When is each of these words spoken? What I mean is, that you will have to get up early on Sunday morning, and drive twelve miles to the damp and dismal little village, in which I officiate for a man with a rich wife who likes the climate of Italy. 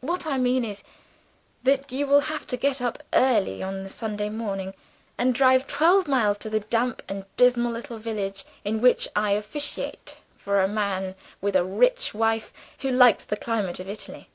What 0.00 0.26
I 0.28 0.38
mean 0.38 0.64
is, 0.64 0.84
that 1.64 1.90
you 1.90 2.06
will 2.06 2.20
have 2.30 2.46
to 2.46 2.56
get 2.56 2.80
up 2.80 3.02
early 3.12 3.64
on 3.64 3.88
Sunday 3.88 4.28
morning, 4.28 4.74
and 5.18 5.34
drive 5.34 5.66
twelve 5.66 6.06
miles 6.06 6.38
to 6.38 6.48
the 6.48 6.60
damp 6.60 7.02
and 7.08 7.24
dismal 7.36 7.72
little 7.72 7.98
village, 7.98 8.44
in 8.64 8.80
which 8.80 9.08
I 9.16 9.32
officiate 9.32 10.18
for 10.36 10.60
a 10.62 10.68
man 10.68 11.16
with 11.40 11.56
a 11.56 11.64
rich 11.64 12.14
wife 12.14 12.52
who 12.78 12.90
likes 12.92 13.24
the 13.24 13.36
climate 13.36 13.80
of 13.80 13.88
Italy. 13.88 14.28